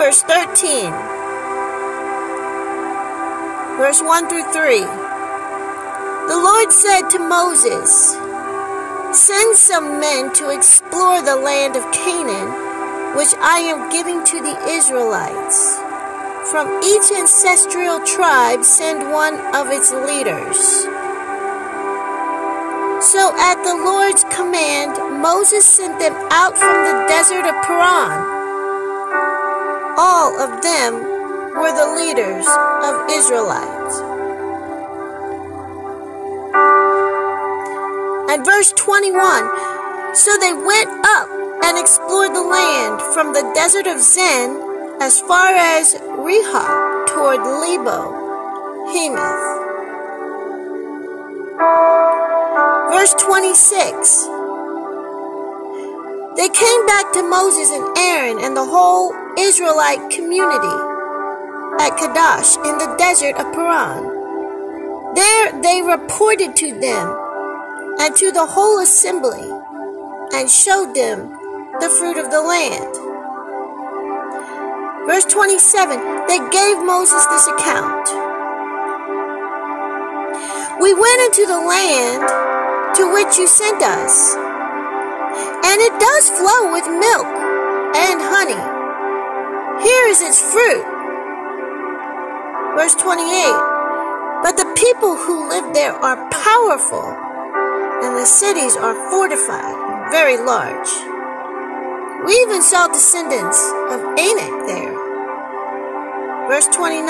[0.00, 0.92] Numbers 13,
[3.76, 4.80] verse 1 through 3.
[4.80, 8.12] The Lord said to Moses,
[9.12, 12.48] Send some men to explore the land of Canaan,
[13.14, 15.76] which I am giving to the Israelites.
[16.50, 20.56] From each ancestral tribe, send one of its leaders.
[23.04, 28.29] So at the Lord's command, Moses sent them out from the desert of Paran.
[30.02, 30.94] All of them
[31.60, 34.00] were the leaders of Israelites.
[38.32, 41.28] And verse 21 So they went up
[41.64, 48.88] and explored the land from the desert of Zin as far as Rehob toward Lebo,
[48.94, 49.60] Hamath.
[52.94, 54.39] Verse 26
[56.36, 60.76] They came back to Moses and Aaron and the whole Israelite community
[61.80, 65.14] at Kadesh in the desert of Paran.
[65.14, 67.08] There they reported to them
[68.00, 69.44] and to the whole assembly,
[70.32, 71.28] and showed them
[71.80, 72.94] the fruit of the land.
[75.06, 78.08] Verse 27 They gave Moses this account
[80.80, 84.34] We went into the land to which you sent us,
[85.64, 87.28] and it does flow with milk
[87.96, 88.62] and honey.
[89.84, 90.84] Here is its fruit.
[92.76, 97.04] Verse 28 But the people who live there are powerful
[98.02, 100.90] and the cities are fortified very large.
[102.26, 103.58] We even saw descendants
[103.92, 104.92] of Anak there.
[106.48, 107.06] Verse 29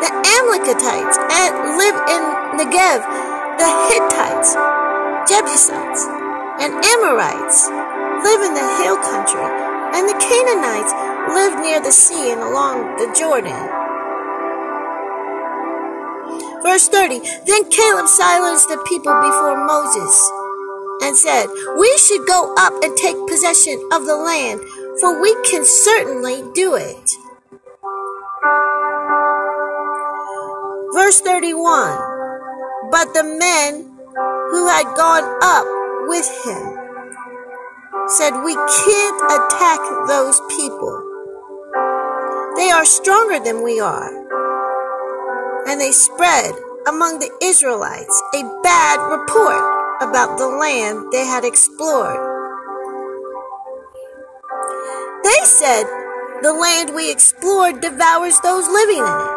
[0.00, 2.22] The Amalekites and live in
[2.56, 3.00] Negev,
[3.58, 4.54] the Hittites,
[5.28, 6.19] Jebusites,
[6.60, 9.48] and Amorites live in the hill country,
[9.96, 10.92] and the Canaanites
[11.32, 13.56] live near the sea and along the Jordan.
[16.62, 20.30] Verse 30 Then Caleb silenced the people before Moses
[21.02, 21.46] and said,
[21.78, 24.60] We should go up and take possession of the land,
[25.00, 27.10] for we can certainly do it.
[30.92, 33.96] Verse 31 But the men
[34.52, 35.79] who had gone up
[36.10, 36.62] with him
[38.10, 41.06] said, We can't attack those people.
[42.56, 44.20] They are stronger than we are
[45.66, 46.52] and they spread
[46.88, 49.62] among the Israelites a bad report
[50.02, 52.18] about the land they had explored.
[55.22, 55.84] They said,
[56.42, 59.36] The land we explored devours those living in it.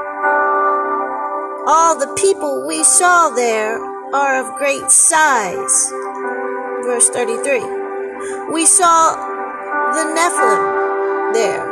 [1.68, 3.78] All the people we saw there
[4.16, 5.94] are of great size.
[6.86, 8.52] Verse 33.
[8.52, 9.16] We saw
[9.96, 11.64] the Nephilim there,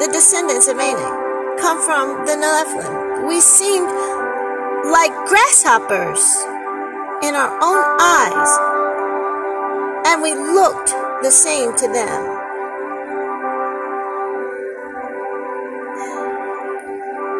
[0.00, 3.88] the descendants of Anak, come from the Nephilim we seemed
[4.86, 6.22] like grasshoppers
[7.22, 8.50] in our own eyes,
[10.06, 10.90] and we looked
[11.22, 12.22] the same to them.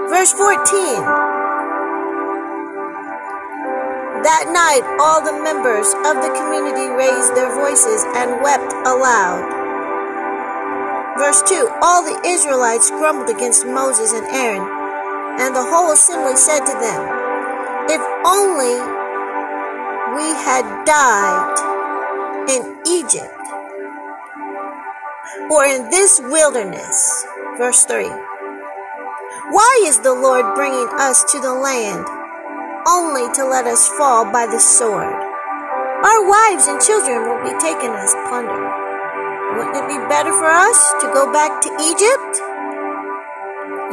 [0.09, 1.36] Verse 14
[4.27, 9.47] That night, all the members of the community raised their voices and wept aloud.
[11.15, 14.67] Verse 2 All the Israelites grumbled against Moses and Aaron
[15.39, 17.07] and the whole assembly said to them,
[17.87, 18.75] If only
[20.19, 23.31] we had died in Egypt
[25.55, 27.25] or in this wilderness.
[27.59, 28.11] Verse 3.
[29.55, 32.16] Why is the Lord bringing us to the land
[32.87, 35.13] only to let us fall by the sword?
[35.13, 38.63] Our wives and children will be taken as plunder.
[39.57, 42.41] Wouldn't it be better for us to go back to Egypt?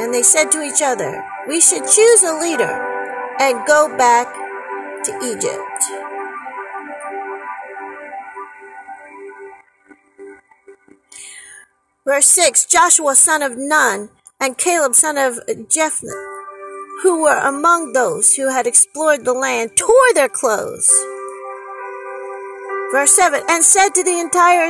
[0.01, 2.73] And they said to each other, we should choose a leader
[3.39, 4.27] and go back
[5.05, 6.03] to Egypt.
[12.05, 16.32] Verse 6 Joshua son of Nun and Caleb son of Jephunneh,
[17.01, 20.89] who were among those who had explored the land, tore their clothes.
[22.91, 24.69] Verse 7 And said to the entire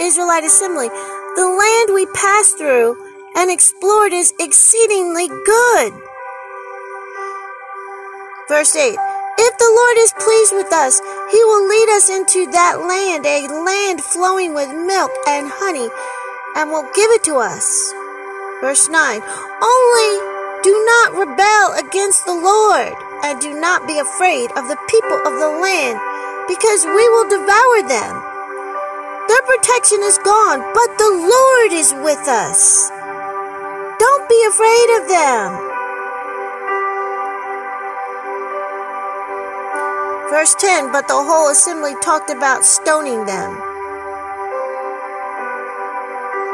[0.00, 0.88] Israelite assembly,
[1.36, 2.96] The land we passed through
[3.36, 5.92] and explored is exceedingly good.
[8.48, 8.96] Verse 8
[9.38, 11.00] If the Lord is pleased with us,
[11.30, 15.90] he will lead us into that land, a land flowing with milk and honey,
[16.56, 17.92] and will give it to us.
[18.62, 19.20] Verse 9
[19.60, 25.18] Only do not rebel against the Lord, and do not be afraid of the people
[25.22, 25.98] of the land,
[26.48, 28.14] because we will devour them.
[29.28, 32.90] Their protection is gone, but the Lord is with us.
[33.98, 35.68] Don't be afraid of them.
[40.30, 43.50] Verse 10 But the whole assembly talked about stoning them.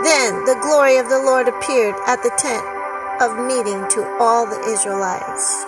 [0.04, 2.73] Then the glory of the Lord appeared at the tent
[3.20, 5.64] of meeting to all the Israelites.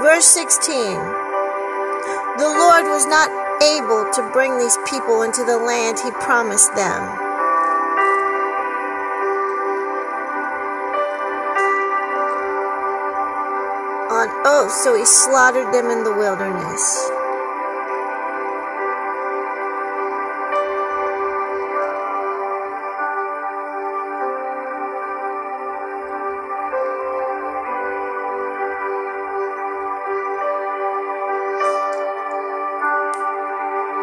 [0.00, 0.72] Verse 16
[2.38, 3.30] The Lord was not
[3.62, 7.21] able to bring these people into the land he promised them.
[14.62, 17.10] On so he slaughtered them in the wilderness.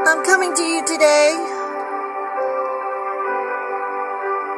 [0.06, 1.38] I'm coming to you today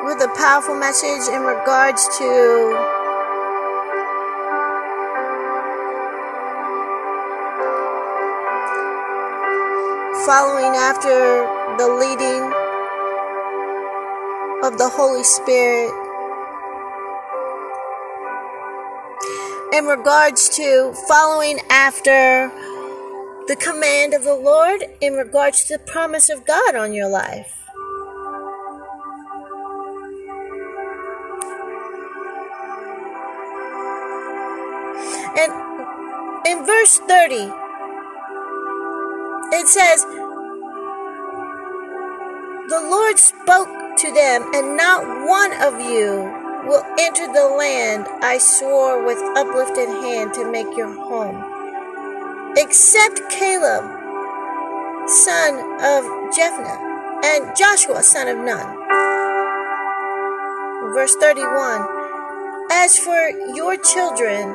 [0.03, 3.00] with a powerful message in regards to
[10.25, 11.47] following after
[11.79, 12.43] the leading
[14.63, 15.91] of the Holy Spirit.
[19.73, 22.51] In regards to following after
[23.47, 27.57] the command of the Lord in regards to the promise of God on your life.
[35.35, 35.51] And
[36.45, 37.70] in verse 30,
[39.51, 40.03] it says,
[42.69, 46.29] The Lord spoke to them, and not one of you
[46.67, 51.51] will enter the land I swore with uplifted hand to make your home
[52.57, 53.83] except Caleb,
[55.07, 56.03] son of
[56.35, 58.77] Jephunneh, and Joshua, son of Nun.
[60.93, 61.87] Verse 31
[62.71, 64.49] As for your children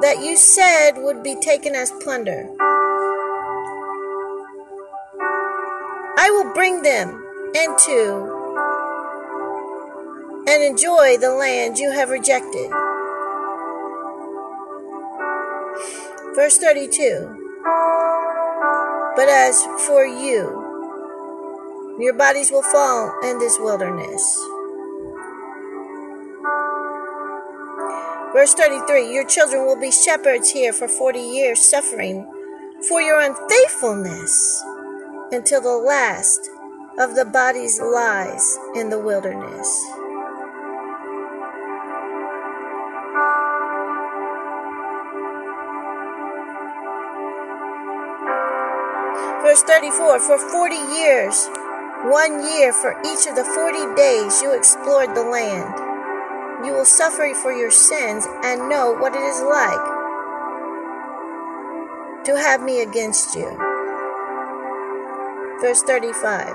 [0.00, 2.48] that you said would be taken as plunder,
[6.54, 7.24] Bring them
[7.54, 8.34] into
[10.46, 12.70] and enjoy the land you have rejected.
[16.34, 17.62] Verse 32
[19.16, 24.22] But as for you, your bodies will fall in this wilderness.
[28.32, 32.26] Verse 33 Your children will be shepherds here for 40 years, suffering
[32.88, 34.62] for your unfaithfulness
[35.30, 36.48] until the last
[36.98, 39.84] of the bodies lies in the wilderness.
[49.42, 51.48] Verse 34 For 40 years,
[52.04, 55.74] one year for each of the 40 days you explored the land.
[56.66, 59.98] You will suffer for your sins and know what it is like
[62.24, 63.67] to have me against you.
[65.60, 66.54] Verse 35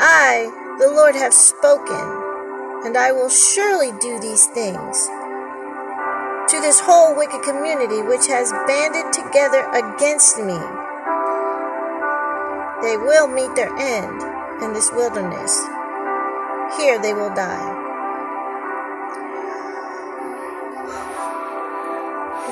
[0.00, 5.08] I, the Lord, have spoken, and I will surely do these things
[6.48, 10.56] to this whole wicked community which has banded together against me.
[12.80, 14.22] They will meet their end
[14.62, 15.58] in this wilderness.
[16.78, 17.84] Here they will die.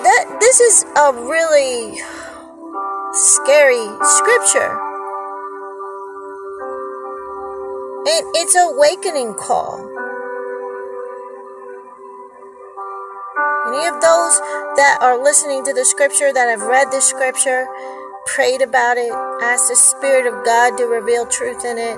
[0.02, 2.02] That this is a really
[3.12, 4.85] scary scripture.
[8.38, 9.80] It's a awakening call.
[13.66, 14.36] Any of those
[14.76, 17.66] that are listening to the scripture that have read the scripture,
[18.26, 21.96] prayed about it, asked the Spirit of God to reveal truth in it,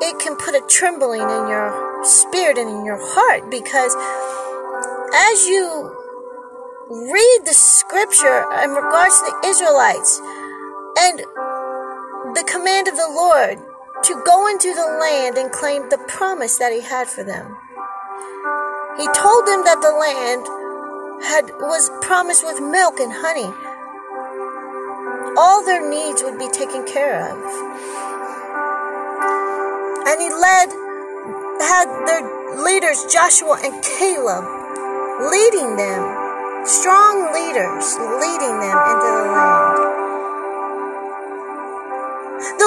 [0.00, 3.94] it can put a trembling in your spirit and in your heart because
[5.30, 5.92] as you
[6.88, 10.20] read the scripture in regards to the Israelites
[10.98, 11.20] and
[12.34, 13.58] the command of the Lord
[14.04, 17.56] to go into the land and claim the promise that He had for them.
[18.98, 20.42] He told them that the land
[21.22, 23.50] had was promised with milk and honey.
[25.36, 27.38] All their needs would be taken care of.
[30.08, 30.68] And he led
[31.60, 32.24] had their
[32.64, 34.44] leaders Joshua and Caleb
[35.30, 36.02] leading them,
[36.66, 39.67] strong leaders leading them into the land.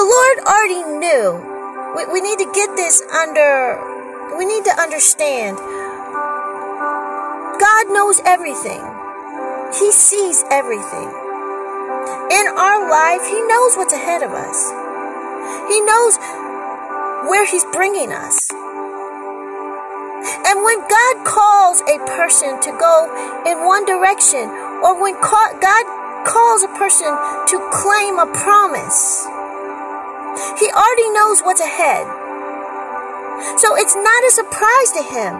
[0.02, 1.38] Lord already knew.
[1.96, 3.78] We, we need to get this under,
[4.38, 5.56] we need to understand.
[7.62, 8.82] God knows everything.
[9.78, 11.08] He sees everything.
[12.30, 14.70] In our life, He knows what's ahead of us.
[15.68, 16.16] He knows
[17.28, 18.50] where He's bringing us.
[20.46, 23.08] And when God calls a person to go
[23.46, 24.48] in one direction,
[24.82, 25.84] or when God
[26.26, 27.08] calls a person
[27.48, 29.26] to claim a promise,
[30.58, 32.06] He already knows what's ahead.
[33.58, 35.34] So it's not a surprise to Him.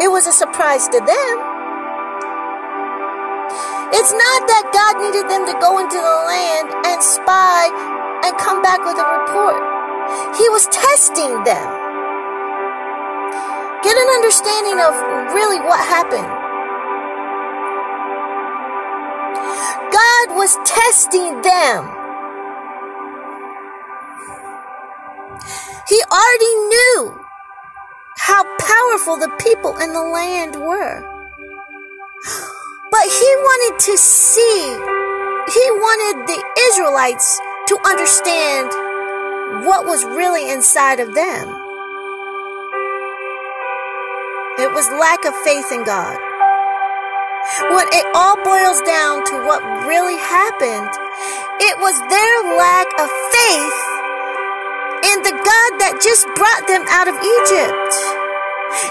[0.00, 1.34] It was a surprise to them.
[3.92, 7.68] It's not that God needed them to go into the land and spy
[8.24, 9.60] and come back with a report.
[10.40, 11.68] He was testing them.
[13.84, 14.96] Get an understanding of
[15.36, 16.30] really what happened.
[19.92, 22.01] God was testing them.
[25.92, 27.20] He already knew
[28.16, 31.04] how powerful the people in the land were.
[32.90, 34.72] But he wanted to see,
[35.52, 36.40] he wanted the
[36.72, 38.72] Israelites to understand
[39.66, 41.44] what was really inside of them.
[44.64, 46.16] It was lack of faith in God.
[47.68, 50.88] When it all boils down to what really happened,
[51.60, 53.91] it was their lack of faith
[55.22, 57.92] the God that just brought them out of Egypt,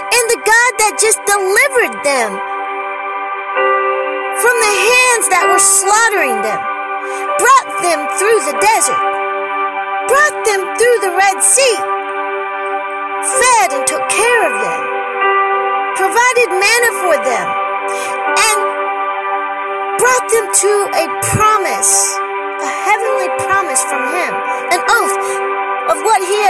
[0.00, 2.30] in the God that just delivered them
[4.40, 6.60] from the hands that were slaughtering them,
[7.36, 9.02] brought them through the desert,
[10.08, 11.76] brought them through the Red Sea,
[13.22, 14.80] fed and took care of them,
[16.00, 17.46] provided manna for them,
[18.40, 18.58] and
[20.00, 21.04] brought them to a
[21.36, 21.92] promise,
[22.64, 24.32] a heavenly promise from Him,
[24.74, 25.16] an oath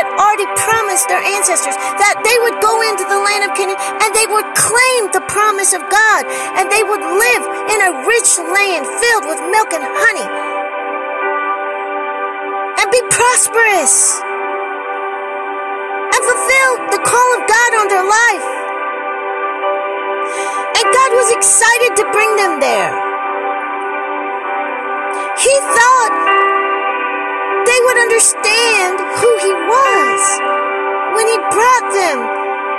[0.02, 4.10] had already promised their ancestors that they would go into the land of Canaan and
[4.10, 6.26] they would claim the promise of God
[6.58, 10.26] and they would live in a rich land filled with milk and honey
[12.82, 14.18] and be prosperous
[16.10, 18.48] and fulfill the call of God on their life.
[20.82, 22.90] And God was excited to bring them there.
[25.38, 26.31] He thought
[27.92, 30.20] would understand who he was
[31.12, 32.18] when he brought them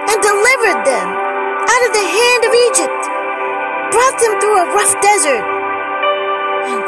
[0.10, 3.02] and delivered them out of the hand of Egypt,
[3.94, 5.46] brought them through a rough desert,
[6.66, 6.82] and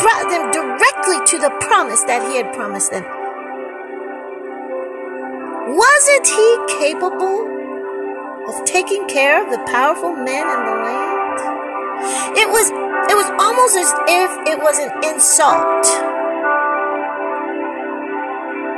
[0.00, 3.04] brought them directly to the promise that he had promised them.
[5.76, 6.48] Wasn't he
[6.80, 7.44] capable
[8.48, 11.36] of taking care of the powerful men in the land?
[12.40, 16.09] It was it was almost as if it was an insult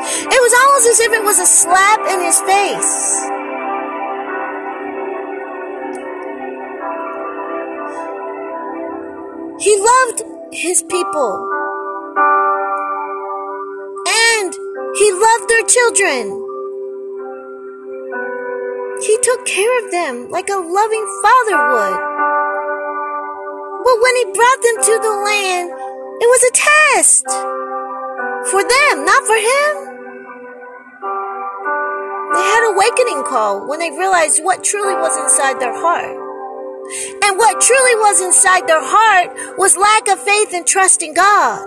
[0.02, 3.42] it was almost as if it was a slap in his face.
[9.62, 11.48] He loved his people.
[14.08, 14.52] And
[14.98, 16.48] he loved their children.
[19.06, 21.98] He took care of them like a loving father would.
[23.84, 25.70] But when he brought them to the land,
[26.20, 26.52] it was a
[26.94, 27.26] test.
[28.50, 29.91] For them, not for him.
[32.52, 36.04] Had awakening call when they realized what truly was inside their heart.
[37.24, 41.64] And what truly was inside their heart was lack of faith and trust in God.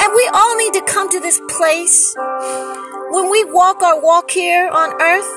[0.00, 2.16] And we all need to come to this place
[3.10, 5.28] when we walk our walk here on earth.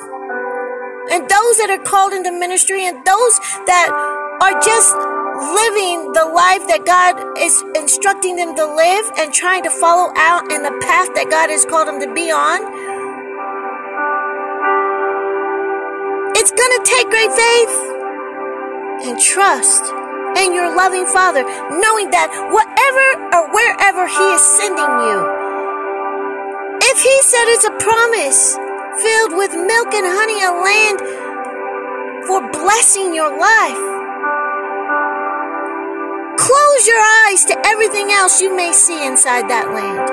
[1.12, 3.36] And those that are called into ministry and those
[3.68, 3.92] that
[4.40, 9.70] are just living the life that God is instructing them to live and trying to
[9.70, 12.91] follow out in the path that God has called them to be on.
[16.42, 17.76] It's to take great faith
[19.06, 19.86] and trust
[20.42, 25.18] in your loving Father, knowing that whatever or wherever He is sending you,
[26.82, 28.58] if He said it's a promise
[29.06, 30.98] filled with milk and honey, a land
[32.26, 33.86] for blessing your life,
[36.42, 40.10] close your eyes to everything else you may see inside that land.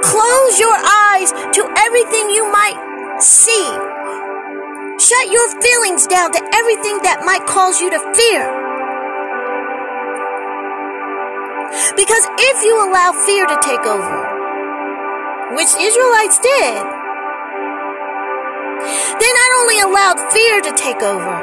[0.00, 0.72] Close your
[1.12, 2.80] eyes to everything you might
[3.20, 3.89] see
[5.00, 8.44] Shut your feelings down to everything that might cause you to fear.
[11.96, 14.18] Because if you allow fear to take over,
[15.56, 16.84] which Israelites did,
[19.24, 21.36] they not only allowed fear to take over,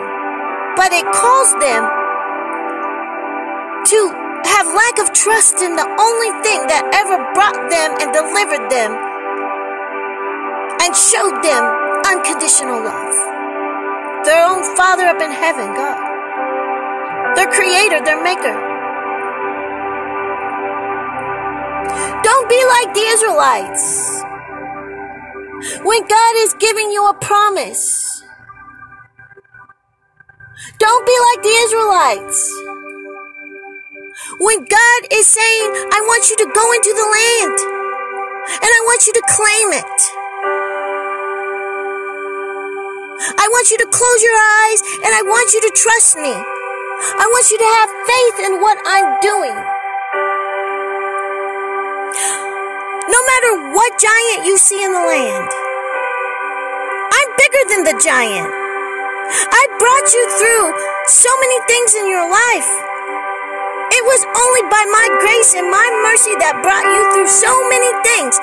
[0.78, 1.82] but it caused them
[3.90, 4.00] to
[4.54, 8.94] have lack of trust in the only thing that ever brought them and delivered them
[10.78, 11.66] and showed them
[12.06, 13.37] unconditional love.
[14.28, 17.38] Their own Father up in heaven, God.
[17.38, 18.56] Their creator, their maker.
[22.24, 24.22] Don't be like the Israelites.
[25.82, 28.22] When God is giving you a promise,
[30.78, 32.52] don't be like the Israelites.
[34.42, 37.60] When God is saying, I want you to go into the land
[38.60, 40.17] and I want you to claim it.
[43.38, 46.34] I want you to close your eyes and I want you to trust me.
[46.34, 49.58] I want you to have faith in what I'm doing.
[53.08, 55.50] No matter what giant you see in the land,
[57.14, 58.50] I'm bigger than the giant.
[58.50, 60.68] I brought you through
[61.06, 62.70] so many things in your life.
[63.94, 67.92] It was only by my grace and my mercy that brought you through so many
[68.02, 68.36] things.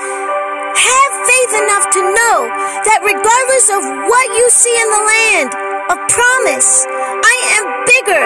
[0.75, 2.37] Have faith enough to know
[2.85, 5.50] that regardless of what you see in the land
[5.90, 8.25] of promise, I am bigger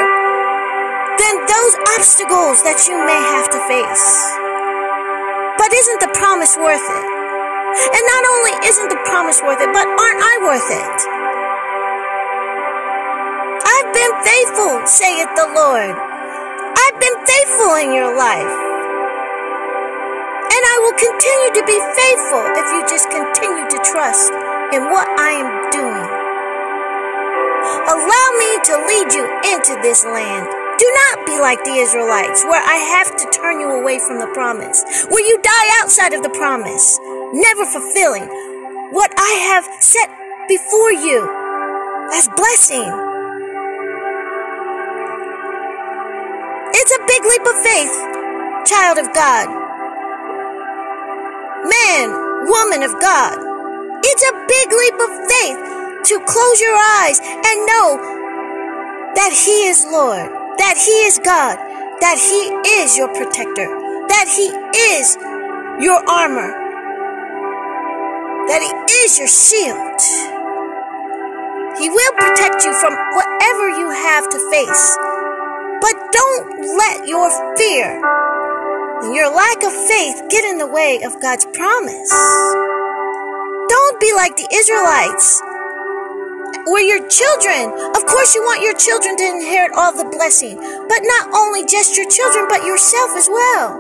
[1.20, 4.08] than those obstacles that you may have to face.
[5.60, 7.06] But isn't the promise worth it?
[7.92, 10.98] And not only isn't the promise worth it, but aren't I worth it?
[13.60, 15.92] I've been faithful, saith the Lord.
[15.92, 18.67] I've been faithful in your life.
[20.88, 24.32] Will continue to be faithful if you just continue to trust
[24.72, 26.08] in what I am doing.
[27.92, 30.48] Allow me to lead you into this land.
[30.80, 34.32] Do not be like the Israelites, where I have to turn you away from the
[34.32, 36.98] promise, where you die outside of the promise,
[37.36, 38.24] never fulfilling
[38.88, 40.08] what I have set
[40.48, 41.20] before you
[42.16, 42.88] as blessing.
[46.72, 49.67] It's a big leap of faith, child of God.
[51.66, 53.34] Man, woman of God.
[54.04, 55.58] It's a big leap of faith
[56.06, 57.98] to close your eyes and know
[59.14, 61.58] that He is Lord, that He is God,
[62.00, 63.66] that He is your protector,
[64.06, 64.54] that He
[64.94, 65.16] is
[65.82, 66.50] your armor,
[68.46, 68.70] that He
[69.02, 69.98] is your shield.
[71.82, 74.96] He will protect you from whatever you have to face.
[75.80, 77.98] But don't let your fear
[79.06, 82.10] your lack of faith get in the way of God's promise.
[83.70, 85.40] Don't be like the Israelites.
[86.66, 91.00] Where your children, of course, you want your children to inherit all the blessing, but
[91.02, 93.78] not only just your children, but yourself as well.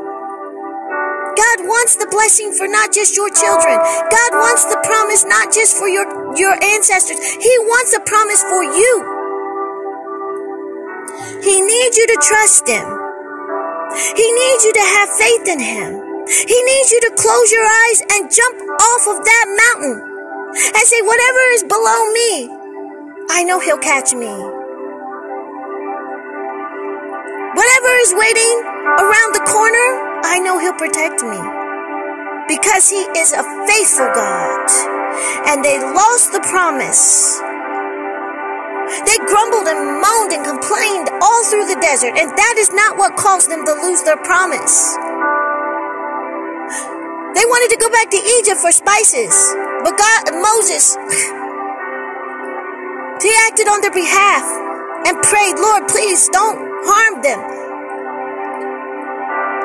[1.34, 3.74] God wants the blessing for not just your children.
[3.74, 6.06] God wants the promise not just for your,
[6.38, 7.18] your ancestors.
[7.18, 8.92] He wants the promise for you.
[11.42, 12.97] He needs you to trust Him.
[13.98, 15.90] He needs you to have faith in Him.
[16.28, 19.96] He needs you to close your eyes and jump off of that mountain
[20.54, 22.48] and say, whatever is below me,
[23.30, 24.30] I know He'll catch me.
[27.58, 28.54] Whatever is waiting
[29.02, 29.88] around the corner,
[30.22, 31.40] I know He'll protect me.
[32.46, 34.70] Because He is a faithful God.
[35.48, 37.40] And they lost the promise
[39.04, 43.16] they grumbled and moaned and complained all through the desert, and that is not what
[43.16, 44.96] caused them to lose their promise.
[47.34, 49.32] They wanted to go back to Egypt for spices,
[49.84, 50.96] but God, Moses,
[53.22, 54.42] he acted on their behalf
[55.06, 57.40] and prayed, Lord, please don't harm them.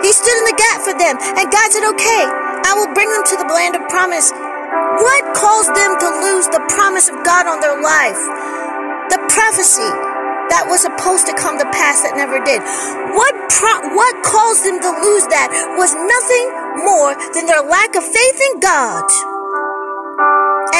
[0.04, 2.24] He stood in the gap for them, and God said, okay,
[2.68, 4.32] I will bring them to the land of promise.
[4.36, 8.20] What caused them to lose the promise of God on their life?
[9.14, 9.94] The prophecy
[10.50, 12.58] that was supposed to come to pass that never did.
[13.14, 16.46] What pro- what caused them to lose that was nothing
[16.82, 19.06] more than their lack of faith in God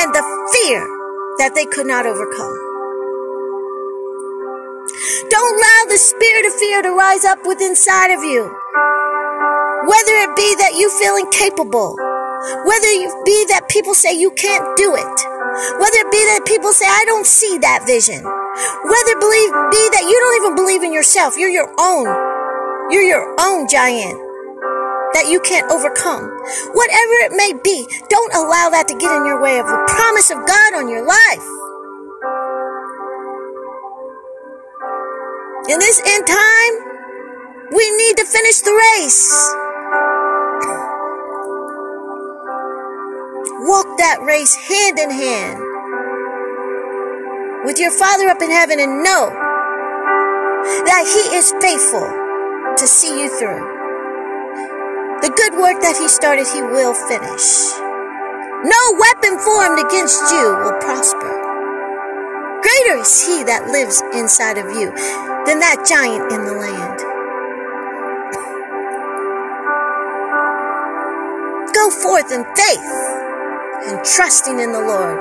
[0.02, 0.82] and the fear
[1.38, 2.58] that they could not overcome.
[5.30, 8.50] Don't allow the spirit of fear to rise up within inside of you.
[9.86, 11.94] Whether it be that you feel incapable,
[12.66, 15.18] whether it be that people say you can't do it,
[15.54, 18.22] whether it be that people say, I don't see that vision.
[18.26, 21.38] Whether believe be that you don't even believe in yourself.
[21.38, 22.10] You're your own.
[22.90, 24.18] You're your own giant
[25.14, 26.26] that you can't overcome.
[26.74, 30.32] Whatever it may be, don't allow that to get in your way of the promise
[30.34, 31.46] of God on your life.
[35.70, 36.74] In this end time,
[37.72, 39.63] we need to finish the race.
[43.64, 45.60] Walk that race hand in hand
[47.66, 49.32] with your Father up in heaven and know
[50.86, 52.08] that He is faithful.
[52.78, 53.64] to see you through.
[55.22, 57.48] The good work that He started, He will finish.
[58.68, 61.32] No weapon formed against you will prosper.
[62.64, 64.92] Greater is He that lives inside of you
[65.48, 67.00] than that giant in the land.
[71.74, 73.23] Go forth in faith
[73.88, 75.18] and trusting in the Lord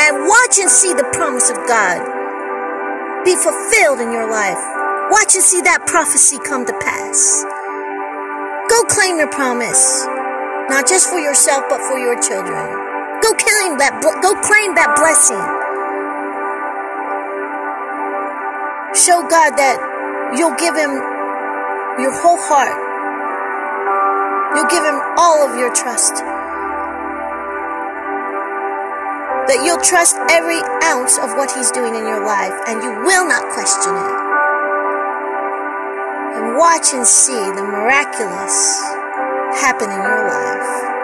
[0.00, 2.00] and watch and see the promise of God
[3.24, 4.60] be fulfilled in your life.
[5.10, 7.44] Watch and see that prophecy come to pass.
[8.70, 10.06] Go claim your promise,
[10.70, 12.64] not just for yourself, but for your children.
[13.22, 15.42] Go claim that, go claim that blessing.
[18.94, 19.76] Show God that
[20.38, 20.94] you'll give him
[22.00, 22.74] your whole heart.
[24.56, 26.22] You'll give him all of your trust.
[29.46, 33.26] That you'll trust every ounce of what he's doing in your life and you will
[33.26, 34.16] not question it.
[36.36, 38.82] And watch and see the miraculous
[39.54, 40.96] happen in your life.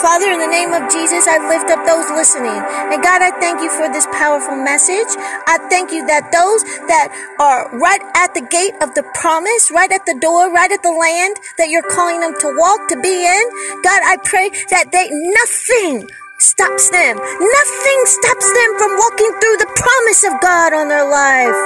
[0.00, 2.54] Father, in the name of Jesus, I lift up those listening.
[2.54, 5.06] And God, I thank you for this powerful message.
[5.46, 9.90] I thank you that those that are right at the gate of the promise, right
[9.90, 13.10] at the door, right at the land that you're calling them to walk, to be
[13.10, 13.44] in,
[13.82, 17.18] God, I pray that they, nothing stops them.
[17.18, 21.58] Nothing stops them from walking through the promise of God on their life.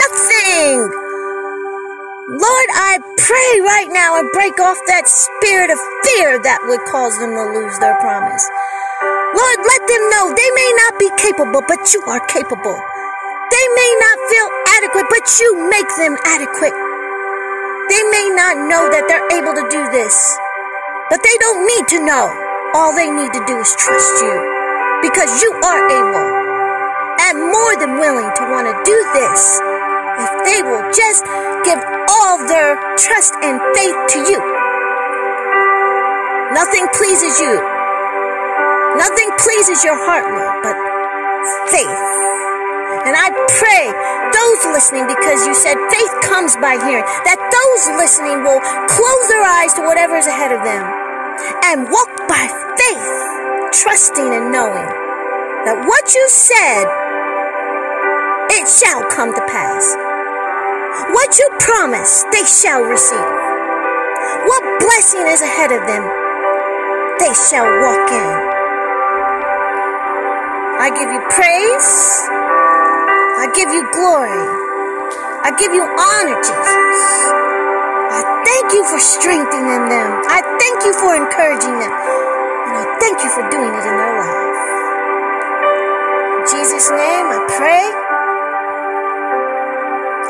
[0.00, 0.80] Nothing.
[2.40, 5.76] Lord, I pray right now and break off that spirit of
[6.08, 8.44] fear that would cause them to lose their promise.
[9.36, 12.78] Lord, let them know they may not be capable, but you are capable.
[13.52, 14.48] They may not feel
[14.80, 16.76] adequate, but you make them adequate.
[17.92, 20.16] They may not know that they're able to do this,
[21.12, 22.43] but they don't need to know.
[22.74, 24.34] All they need to do is trust you
[24.98, 26.26] because you are able
[27.22, 29.40] and more than willing to want to do this
[30.18, 31.22] if they will just
[31.62, 31.78] give
[32.10, 34.38] all their trust and faith to you.
[36.50, 37.54] Nothing pleases you.
[38.98, 40.76] Nothing pleases your heart, Lord, but
[41.70, 42.02] faith.
[43.06, 43.84] And I pray
[44.34, 49.42] those listening, because you said faith comes by hearing, that those listening will close their
[49.42, 50.82] eyes to whatever is ahead of them
[51.66, 52.44] and walk by
[52.76, 53.10] faith,
[53.82, 54.88] trusting and knowing
[55.64, 56.86] that what you said
[58.50, 59.96] it shall come to pass.
[61.12, 63.34] What you promise, they shall receive.
[64.46, 66.04] What blessing is ahead of them,
[67.18, 68.30] they shall walk in.
[70.80, 71.92] I give you praise.
[73.36, 74.44] I give you glory.
[75.44, 77.43] I give you honor, Jesus
[78.74, 80.10] you for strengthening them.
[80.26, 81.94] I thank you for encouraging them.
[81.94, 84.50] And I thank you for doing it in their life.
[86.34, 87.84] In Jesus' name I pray.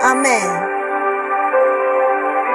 [0.04, 0.73] Amen.